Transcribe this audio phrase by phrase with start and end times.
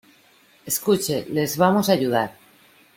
[0.65, 2.35] escuche, les vamos a ayudar.